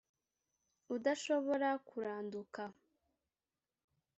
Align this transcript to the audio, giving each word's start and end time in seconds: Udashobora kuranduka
Udashobora 0.95 1.69
kuranduka 1.87 2.61